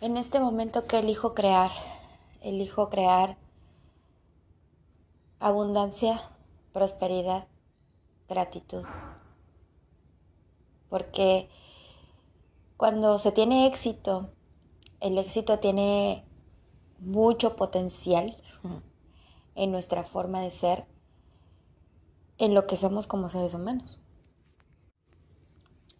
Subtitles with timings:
[0.00, 1.72] En este momento que elijo crear,
[2.40, 3.36] elijo crear
[5.40, 6.30] abundancia,
[6.72, 7.48] prosperidad,
[8.28, 8.84] gratitud.
[10.88, 11.48] Porque
[12.76, 14.30] cuando se tiene éxito,
[15.00, 16.24] el éxito tiene
[17.00, 18.36] mucho potencial
[19.56, 20.86] en nuestra forma de ser,
[22.38, 23.98] en lo que somos como seres humanos.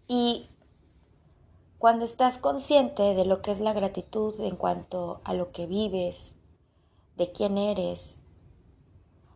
[0.06, 0.48] Y
[1.78, 6.32] cuando estás consciente de lo que es la gratitud en cuanto a lo que vives,
[7.16, 8.18] de quién eres,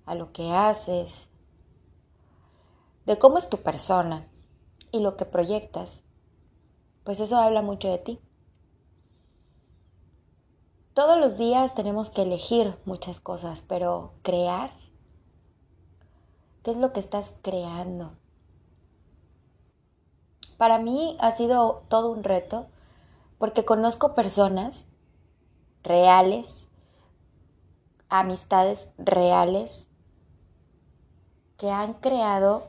[0.07, 1.29] a lo que haces,
[3.07, 4.29] de cómo es tu persona
[4.91, 6.01] y lo que proyectas,
[7.05, 8.21] pues eso habla mucho de ti.
[10.95, 14.73] Todos los días tenemos que elegir muchas cosas, pero crear,
[16.65, 18.17] ¿qué es lo que estás creando?
[20.63, 22.69] Para mí ha sido todo un reto
[23.39, 24.87] porque conozco personas
[25.83, 26.69] reales,
[28.09, 29.89] amistades reales,
[31.57, 32.69] que han creado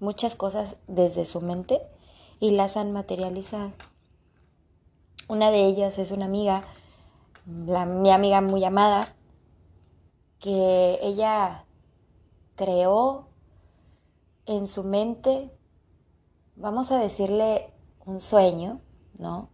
[0.00, 1.80] muchas cosas desde su mente
[2.40, 3.70] y las han materializado.
[5.28, 6.64] Una de ellas es una amiga,
[7.46, 9.14] mi amiga muy amada,
[10.40, 11.64] que ella
[12.56, 13.28] creó
[14.46, 15.56] en su mente,
[16.56, 17.72] vamos a decirle,
[18.04, 18.80] un sueño,
[19.18, 19.48] ¿no?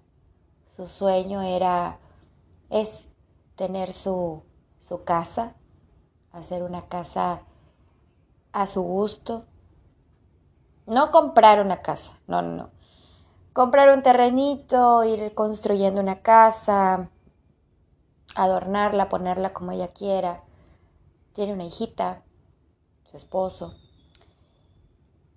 [0.67, 1.99] Su sueño era,
[2.71, 3.07] es
[3.57, 4.43] tener su,
[4.81, 5.55] su casa,
[6.33, 7.43] hacer una casa
[8.53, 9.45] a su gusto.
[10.87, 12.79] No comprar una casa, no, no, no
[13.59, 17.11] comprar un terrenito, ir construyendo una casa,
[18.37, 20.45] adornarla, ponerla como ella quiera.
[21.33, 22.23] Tiene una hijita,
[23.11, 23.75] su esposo.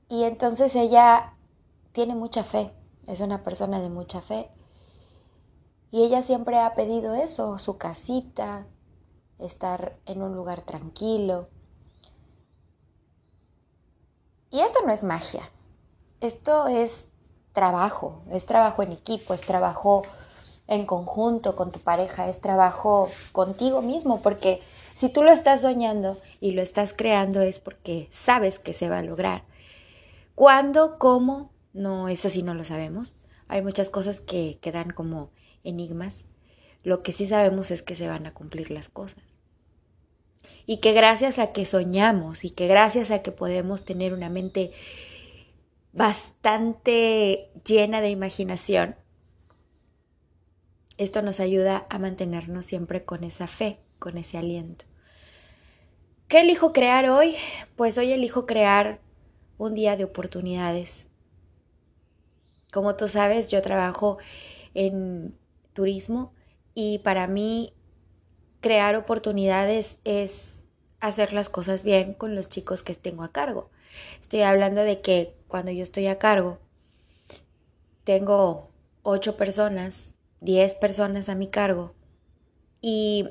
[0.07, 1.33] Y entonces ella
[1.91, 2.71] tiene mucha fe,
[3.07, 4.49] es una persona de mucha fe.
[5.91, 8.65] Y ella siempre ha pedido eso, su casita,
[9.39, 11.49] estar en un lugar tranquilo.
[14.49, 15.49] Y esto no es magia,
[16.19, 17.05] esto es
[17.53, 20.03] trabajo, es trabajo en equipo, es trabajo
[20.67, 24.61] en conjunto con tu pareja, es trabajo contigo mismo, porque
[24.95, 28.99] si tú lo estás soñando y lo estás creando es porque sabes que se va
[28.99, 29.43] a lograr.
[30.35, 30.97] ¿Cuándo?
[30.97, 31.49] ¿Cómo?
[31.73, 33.15] No, eso sí no lo sabemos.
[33.47, 35.31] Hay muchas cosas que quedan como
[35.63, 36.25] enigmas.
[36.83, 39.23] Lo que sí sabemos es que se van a cumplir las cosas.
[40.65, 44.71] Y que gracias a que soñamos y que gracias a que podemos tener una mente
[45.93, 48.95] bastante llena de imaginación,
[50.97, 54.85] esto nos ayuda a mantenernos siempre con esa fe, con ese aliento.
[56.27, 57.35] ¿Qué elijo crear hoy?
[57.75, 59.01] Pues hoy elijo crear
[59.57, 61.07] un día de oportunidades.
[62.71, 64.17] Como tú sabes, yo trabajo
[64.73, 65.37] en
[65.73, 66.33] turismo
[66.73, 67.73] y para mí
[68.61, 70.63] crear oportunidades es
[70.99, 73.69] hacer las cosas bien con los chicos que tengo a cargo.
[74.21, 76.59] Estoy hablando de que cuando yo estoy a cargo,
[78.03, 78.69] tengo
[79.03, 81.93] ocho personas, diez personas a mi cargo
[82.81, 83.29] y,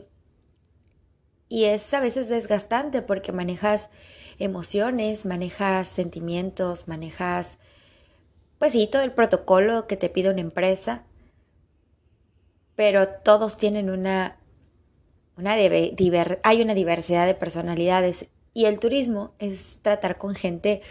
[1.48, 3.88] y es a veces desgastante porque manejas
[4.38, 7.58] emociones, manejas sentimientos, manejas,
[8.60, 11.02] pues sí, todo el protocolo que te pide una empresa,
[12.76, 14.36] pero todos tienen una,
[15.38, 20.82] una hay una diversidad de personalidades y el turismo es tratar con gente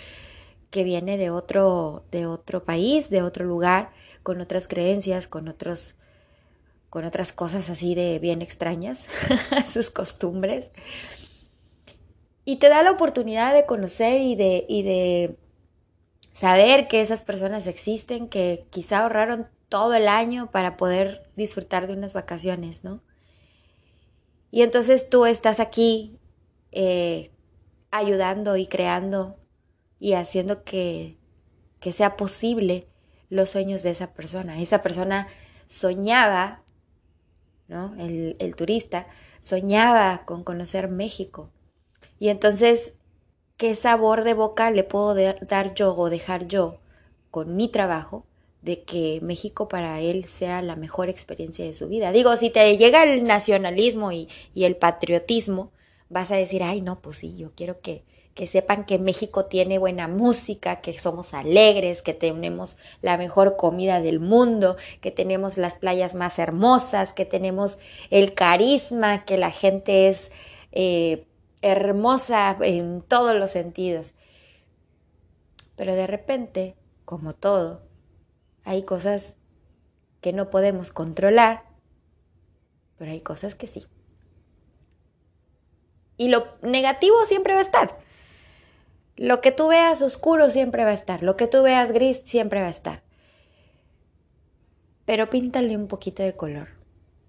[0.71, 3.91] que viene de otro, de otro país, de otro lugar,
[4.23, 5.95] con otras creencias, con otros
[6.89, 9.01] con otras cosas así de bien extrañas,
[9.71, 10.69] sus costumbres.
[12.45, 15.37] Y te da la oportunidad de conocer y de, y de
[16.39, 21.93] saber que esas personas existen, que quizá ahorraron todo el año para poder disfrutar de
[21.93, 23.01] unas vacaciones, ¿no?
[24.49, 26.17] Y entonces tú estás aquí
[26.71, 27.31] eh,
[27.91, 29.37] ayudando y creando
[29.99, 31.17] y haciendo que,
[31.81, 32.87] que sea posible
[33.29, 34.61] los sueños de esa persona.
[34.61, 35.27] Esa persona
[35.67, 36.63] soñaba,
[37.67, 37.95] ¿no?
[37.99, 39.07] El, el turista
[39.41, 41.51] soñaba con conocer México.
[42.17, 42.93] Y entonces,
[43.59, 46.79] ¿qué sabor de boca le puedo dar yo o dejar yo
[47.29, 48.25] con mi trabajo
[48.61, 52.13] de que México para él sea la mejor experiencia de su vida?
[52.13, 55.71] Digo, si te llega el nacionalismo y, el patriotismo,
[56.07, 59.77] vas a decir, ay, no, pues sí, yo quiero que, que sepan que México tiene
[59.77, 65.75] buena música, que somos alegres, que tenemos la mejor comida del mundo, que tenemos las
[65.75, 67.77] playas más hermosas, que tenemos
[68.09, 70.31] el carisma, que la gente es
[70.71, 71.25] eh,
[71.61, 74.13] hermosa en todos los sentidos.
[75.75, 76.75] Pero de repente,
[77.05, 77.83] como todo,
[78.63, 79.23] hay cosas
[80.21, 81.63] que no podemos controlar,
[82.97, 83.85] pero hay cosas que sí.
[86.17, 87.97] Y lo negativo siempre va a estar.
[89.15, 91.23] Lo que tú veas oscuro siempre va a estar.
[91.23, 93.03] Lo que tú veas gris siempre va a estar.
[95.05, 96.69] Pero píntale un poquito de color.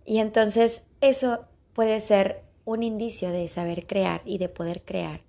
[0.05, 5.23] Y entonces eso puede ser un indicio de saber crear y de poder crear.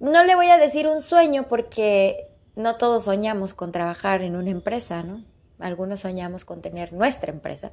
[0.00, 4.50] No le voy a decir un sueño porque no todos soñamos con trabajar en una
[4.50, 5.24] empresa, ¿no?
[5.58, 7.72] Algunos soñamos con tener nuestra empresa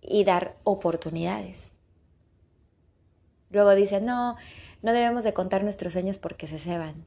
[0.00, 1.56] y dar oportunidades.
[3.50, 4.36] Luego dicen, no,
[4.82, 7.06] no debemos de contar nuestros sueños porque se ceban.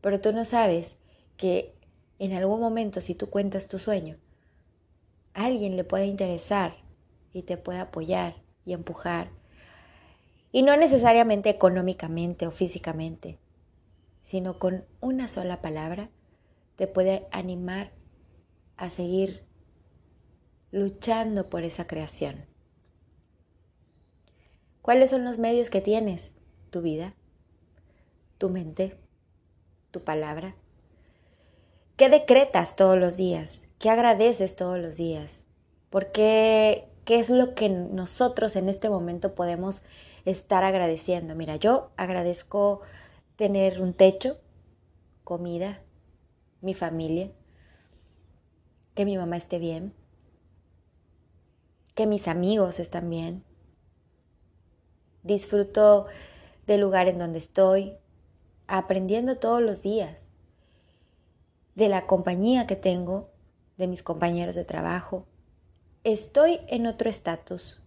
[0.00, 0.96] Pero tú no sabes
[1.36, 1.74] que
[2.18, 4.16] en algún momento si tú cuentas tu sueño,
[5.34, 6.85] alguien le puede interesar
[7.36, 9.28] y te puede apoyar y empujar.
[10.52, 13.38] Y no necesariamente económicamente o físicamente,
[14.22, 16.08] sino con una sola palabra
[16.76, 17.92] te puede animar
[18.78, 19.44] a seguir
[20.70, 22.46] luchando por esa creación.
[24.80, 26.32] ¿Cuáles son los medios que tienes?
[26.70, 27.16] Tu vida,
[28.38, 28.96] tu mente,
[29.90, 30.56] tu palabra.
[31.98, 33.60] ¿Qué decretas todos los días?
[33.78, 35.44] ¿Qué agradeces todos los días?
[35.90, 36.95] ¿Por qué?
[37.06, 39.80] ¿Qué es lo que nosotros en este momento podemos
[40.24, 41.36] estar agradeciendo?
[41.36, 42.80] Mira, yo agradezco
[43.36, 44.38] tener un techo,
[45.22, 45.80] comida,
[46.62, 47.30] mi familia,
[48.96, 49.94] que mi mamá esté bien,
[51.94, 53.44] que mis amigos están bien.
[55.22, 56.06] Disfruto
[56.66, 57.98] del lugar en donde estoy,
[58.66, 60.26] aprendiendo todos los días,
[61.76, 63.30] de la compañía que tengo,
[63.76, 65.28] de mis compañeros de trabajo.
[66.06, 67.82] Estoy en otro estatus.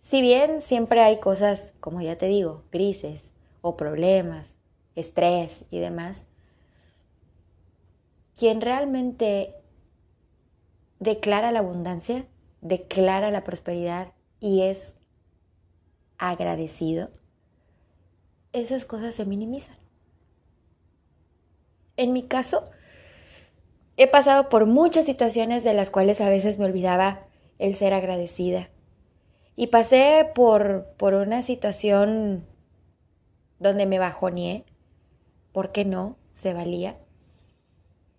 [0.00, 3.20] Si bien siempre hay cosas, como ya te digo, grises
[3.60, 4.54] o problemas,
[4.94, 6.16] estrés y demás,
[8.38, 9.54] quien realmente
[10.98, 12.24] declara la abundancia,
[12.62, 14.94] declara la prosperidad y es
[16.16, 17.10] agradecido,
[18.54, 19.76] esas cosas se minimizan.
[21.98, 22.70] En mi caso,
[23.98, 27.25] he pasado por muchas situaciones de las cuales a veces me olvidaba
[27.58, 28.70] el ser agradecida.
[29.54, 32.46] Y pasé por, por una situación
[33.58, 34.64] donde me bajoneé.
[35.52, 36.16] ¿Por qué no?
[36.32, 36.98] Se valía.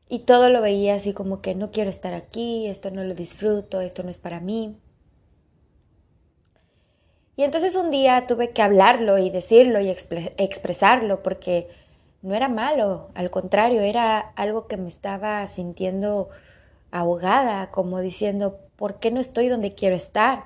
[0.09, 3.81] Y todo lo veía así como que no quiero estar aquí, esto no lo disfruto,
[3.81, 4.79] esto no es para mí.
[7.35, 11.67] Y entonces un día tuve que hablarlo y decirlo y expresarlo porque
[12.23, 16.29] no era malo, al contrario, era algo que me estaba sintiendo
[16.91, 20.45] ahogada, como diciendo, ¿por qué no estoy donde quiero estar?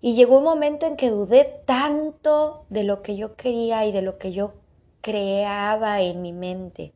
[0.00, 4.02] Y llegó un momento en que dudé tanto de lo que yo quería y de
[4.02, 4.54] lo que yo
[5.02, 6.94] creaba en mi mente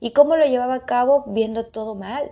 [0.00, 2.30] y cómo lo llevaba a cabo viendo todo mal.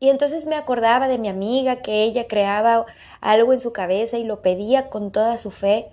[0.00, 2.86] Y entonces me acordaba de mi amiga que ella creaba
[3.20, 5.92] algo en su cabeza y lo pedía con toda su fe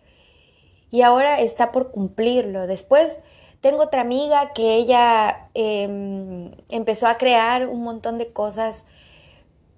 [0.91, 2.67] y ahora está por cumplirlo.
[2.67, 3.17] Después
[3.65, 8.83] tengo otra amiga que ella em, empezó a crear un montón de cosas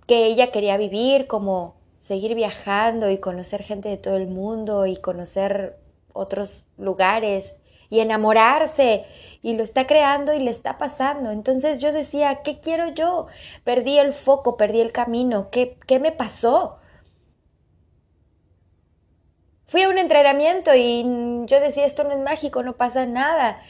[0.08, 4.98] que ella quería vivir, como seguir viajando y conocer gente de todo el mundo y
[4.98, 5.78] conocer
[6.12, 7.56] otros lugares
[7.90, 9.06] y enamorarse
[9.42, 11.32] y lo está creando y le está pasando.
[11.32, 13.28] Entonces yo decía, ¿qué quiero yo?
[13.64, 16.80] Perdí el foco, perdí el camino, ¿qué, qué me pasó?
[19.68, 21.04] Fui a un entrenamiento y
[21.46, 23.62] yo decía, esto no es mágico, no pasa nada.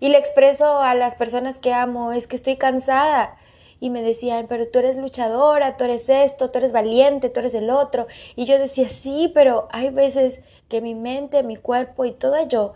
[0.00, 3.36] Y le expreso a las personas que amo, es que estoy cansada.
[3.78, 7.52] Y me decían, pero tú eres luchadora, tú eres esto, tú eres valiente, tú eres
[7.52, 8.06] el otro.
[8.36, 12.72] Y yo decía, sí, pero hay veces que mi mente, mi cuerpo y todo yo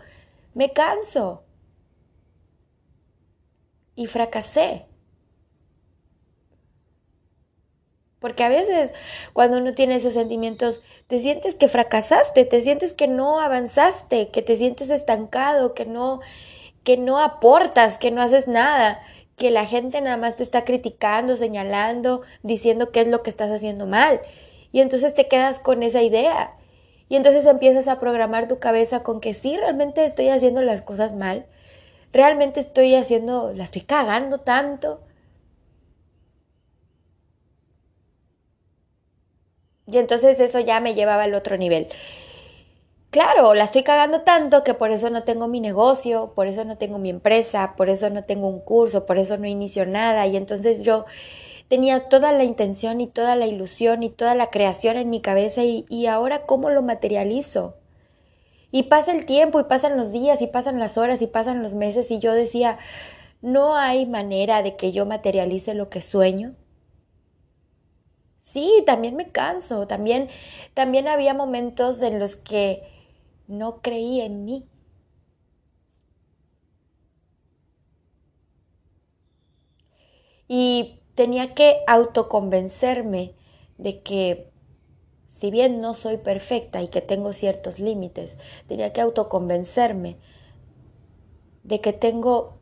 [0.53, 1.43] me canso.
[3.95, 4.88] Y fracasé.
[8.19, 8.91] Porque a veces
[9.33, 14.41] cuando uno tiene esos sentimientos, te sientes que fracasaste, te sientes que no avanzaste, que
[14.41, 16.19] te sientes estancado, que no,
[16.83, 19.01] que no aportas, que no haces nada,
[19.37, 23.49] que la gente nada más te está criticando, señalando, diciendo qué es lo que estás
[23.51, 24.19] haciendo mal.
[24.71, 26.53] Y entonces te quedas con esa idea.
[27.07, 31.15] Y entonces empiezas a programar tu cabeza con que sí, realmente estoy haciendo las cosas
[31.15, 31.47] mal,
[32.13, 35.01] realmente estoy haciendo, la estoy cagando tanto.
[39.91, 41.87] Y entonces eso ya me llevaba al otro nivel.
[43.11, 46.77] Claro, la estoy cagando tanto que por eso no tengo mi negocio, por eso no
[46.77, 50.27] tengo mi empresa, por eso no tengo un curso, por eso no inicio nada.
[50.27, 51.05] Y entonces yo
[51.69, 55.63] tenía toda la intención y toda la ilusión y toda la creación en mi cabeza
[55.63, 57.75] y, ahora cómo lo materializo.
[58.71, 61.73] Y pasa el tiempo y pasan los días y pasan las horas y pasan los
[61.73, 62.77] meses y yo decía,
[63.41, 66.53] no hay manera de que yo materialice lo que sueño.
[68.51, 70.29] Sí, también me canso, también,
[70.73, 72.83] también había momentos en los que
[73.47, 74.67] no creí en mí.
[80.47, 83.33] Y tenía que autoconvencerme
[83.77, 84.51] de que
[85.39, 88.35] si bien no soy perfecta y que tengo ciertos límites,
[88.67, 90.17] tenía que autoconvencerme
[91.63, 92.59] de que tengo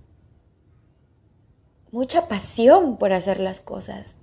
[1.92, 4.16] mucha pasión por hacer las cosas.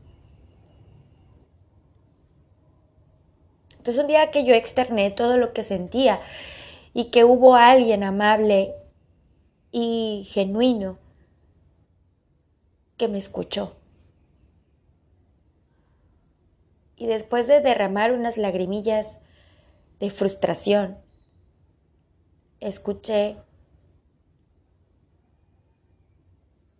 [3.85, 6.23] Entonces un día que yo externé todo lo que sentía
[6.95, 8.75] y que hubo alguien amable
[9.73, 10.97] y genuino
[12.97, 13.77] que me escuchó.
[16.97, 19.07] Y después de derramar unas lagrimillas
[20.01, 20.97] de frustración,
[22.61, 23.37] escuché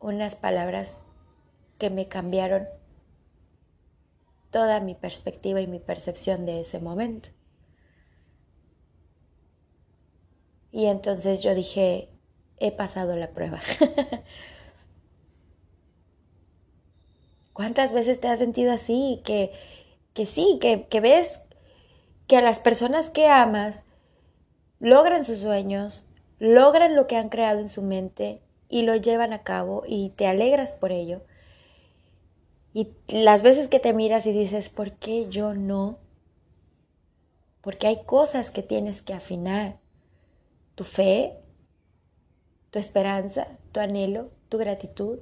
[0.01, 0.97] unas palabras
[1.77, 2.67] que me cambiaron
[4.55, 7.31] toda mi perspectiva y mi percepción de ese momento.
[10.71, 12.09] Y entonces yo dije,
[12.59, 13.61] he pasado la prueba.
[17.53, 19.23] ¿Cuántas veces te has sentido así?
[19.25, 19.51] Que,
[20.13, 21.41] que sí, que, que ves
[22.29, 23.83] que a las personas que amas
[24.79, 26.07] logran sus sueños,
[26.39, 30.29] logran lo que han creado en su mente y lo llevan a cabo y te
[30.29, 31.23] alegras por ello.
[32.75, 35.99] Y las veces que te miras y dices, ¿por qué yo no?
[37.61, 39.79] Porque hay cosas que tienes que afinar.
[40.75, 41.39] Tu fe,
[42.71, 45.21] tu esperanza, tu anhelo, tu gratitud.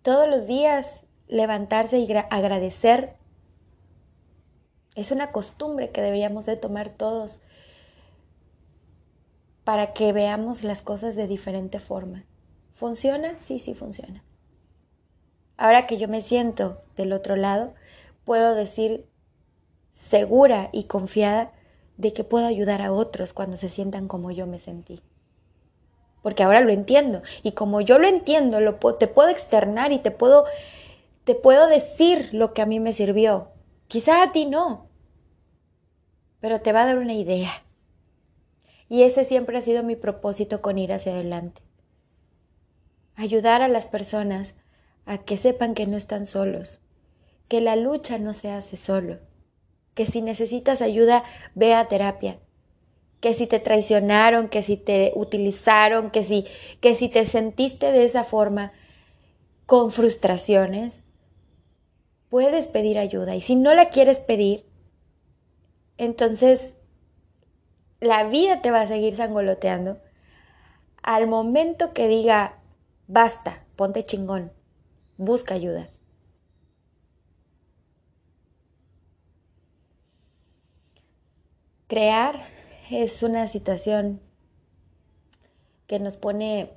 [0.00, 0.86] Todos los días
[1.28, 3.16] levantarse y agradecer
[4.94, 7.38] es una costumbre que deberíamos de tomar todos
[9.64, 12.24] para que veamos las cosas de diferente forma.
[12.74, 13.38] ¿Funciona?
[13.40, 14.24] Sí, sí funciona.
[15.56, 17.74] Ahora que yo me siento del otro lado,
[18.24, 19.06] puedo decir
[19.92, 21.52] segura y confiada
[21.96, 25.00] de que puedo ayudar a otros cuando se sientan como yo me sentí.
[26.22, 30.10] Porque ahora lo entiendo y como yo lo entiendo, lo te puedo externar y te
[30.10, 30.44] puedo
[31.24, 33.48] te puedo decir lo que a mí me sirvió.
[33.88, 34.86] Quizá a ti no,
[36.40, 37.50] pero te va a dar una idea.
[38.88, 41.62] Y ese siempre ha sido mi propósito con ir hacia adelante.
[43.16, 44.54] Ayudar a las personas
[45.06, 46.80] a que sepan que no están solos,
[47.48, 49.18] que la lucha no se hace solo,
[49.94, 52.38] que si necesitas ayuda, ve a terapia,
[53.20, 56.44] que si te traicionaron, que si te utilizaron, que si,
[56.80, 58.72] que si te sentiste de esa forma
[59.64, 61.00] con frustraciones,
[62.28, 63.34] puedes pedir ayuda.
[63.34, 64.66] Y si no la quieres pedir,
[65.96, 66.74] entonces
[68.00, 69.98] la vida te va a seguir sangoloteando
[71.02, 72.58] al momento que diga,
[73.06, 74.52] basta, ponte chingón,
[75.16, 75.88] busca ayuda.
[81.86, 82.48] Crear
[82.90, 84.20] es una situación
[85.86, 86.72] que nos pone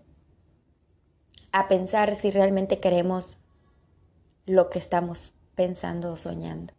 [1.52, 3.38] a pensar si realmente queremos
[4.46, 6.74] lo que estamos pensando o soñando.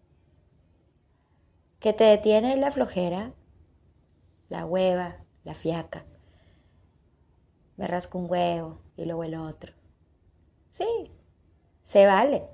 [1.80, 3.32] ¿Qué te detiene la flojera,
[4.48, 6.04] la hueva, la fiaca.
[7.76, 9.72] Me rasco un huevo y luego el otro.
[10.72, 11.10] Sí,
[11.90, 12.44] se vale.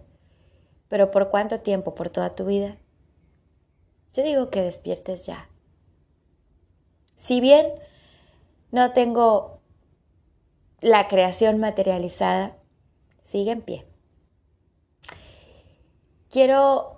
[0.89, 1.95] Pero ¿por cuánto tiempo?
[1.95, 2.79] ¿Por toda tu vida?
[4.15, 5.49] Yo digo que despiertes ya.
[7.17, 7.67] Si bien
[8.71, 9.61] no tengo
[10.81, 12.57] la creación materializada,
[13.25, 13.87] sigue en pie.
[16.31, 16.97] Quiero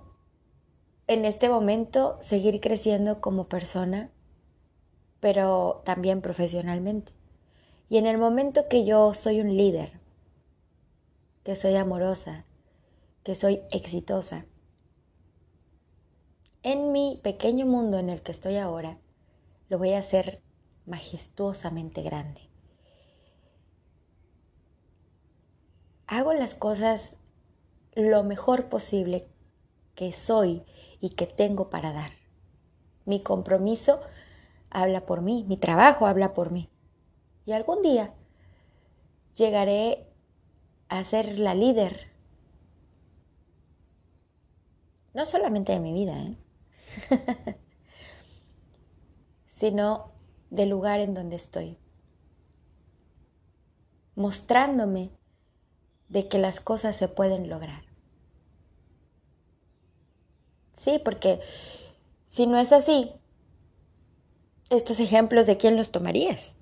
[1.07, 4.11] en este momento seguir creciendo como persona,
[5.21, 7.13] pero también profesionalmente.
[7.89, 9.98] Y en el momento que yo soy un líder,
[11.49, 12.45] que soy amorosa,
[13.25, 14.45] que soy exitosa.
[16.63, 18.99] En mi pequeño mundo en el que estoy ahora,
[19.71, 20.43] lo voy a hacer
[20.85, 22.51] majestuosamente grande.
[26.07, 27.17] Hago las cosas
[27.95, 29.27] lo mejor posible
[29.95, 30.65] que soy
[31.01, 32.11] y que tengo para dar.
[33.07, 34.01] Mi compromiso
[34.69, 36.69] habla por mí, mi trabajo habla por mí.
[37.47, 38.13] Y algún día
[39.35, 40.08] llegaré
[40.89, 42.09] a ser la líder,
[45.15, 46.37] no solamente de mi vida, ¿eh?
[49.59, 50.13] sino
[50.51, 51.77] del lugar en donde estoy,
[54.15, 55.11] mostrándome
[56.09, 57.83] de que las cosas se pueden lograr.
[60.77, 61.41] Sí, porque
[62.29, 63.13] si no es así,
[64.71, 66.55] estos ejemplos de quién los tomarías.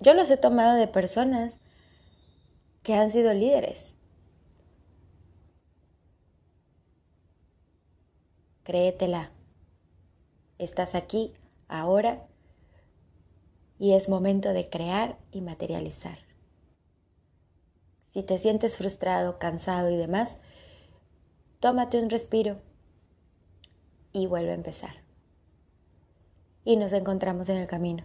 [0.00, 1.58] Yo los he tomado de personas
[2.82, 3.94] que han sido líderes.
[8.62, 9.30] Créetela.
[10.58, 11.34] Estás aquí,
[11.68, 12.26] ahora,
[13.78, 16.18] y es momento de crear y materializar.
[18.12, 20.36] Si te sientes frustrado, cansado y demás,
[21.60, 22.60] tómate un respiro
[24.12, 24.96] y vuelve a empezar.
[26.64, 28.04] Y nos encontramos en el camino.